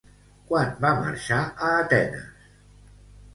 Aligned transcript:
Quan 0.51 0.71
va 0.85 0.93
marxar 1.01 1.37
a 1.67 1.69
Atenes? 1.83 2.49